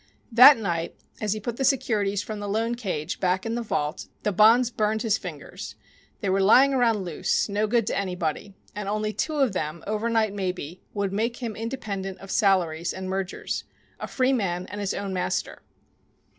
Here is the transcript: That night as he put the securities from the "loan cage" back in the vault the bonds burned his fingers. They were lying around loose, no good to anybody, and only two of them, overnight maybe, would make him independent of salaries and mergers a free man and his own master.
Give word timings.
That 0.31 0.57
night 0.57 0.95
as 1.21 1.33
he 1.33 1.39
put 1.39 1.57
the 1.57 1.63
securities 1.63 2.23
from 2.23 2.39
the 2.39 2.49
"loan 2.49 2.73
cage" 2.73 3.19
back 3.19 3.45
in 3.45 3.53
the 3.53 3.61
vault 3.61 4.07
the 4.23 4.31
bonds 4.31 4.71
burned 4.71 5.03
his 5.03 5.15
fingers. 5.19 5.75
They 6.21 6.29
were 6.31 6.41
lying 6.41 6.73
around 6.73 7.03
loose, 7.05 7.47
no 7.47 7.67
good 7.67 7.85
to 7.85 7.95
anybody, 7.95 8.55
and 8.73 8.89
only 8.89 9.13
two 9.13 9.35
of 9.35 9.51
them, 9.53 9.83
overnight 9.85 10.33
maybe, 10.33 10.81
would 10.95 11.13
make 11.13 11.37
him 11.37 11.55
independent 11.55 12.17
of 12.17 12.31
salaries 12.31 12.95
and 12.95 13.09
mergers 13.11 13.63
a 13.99 14.07
free 14.07 14.33
man 14.33 14.65
and 14.71 14.79
his 14.81 14.95
own 14.95 15.13
master. 15.13 15.61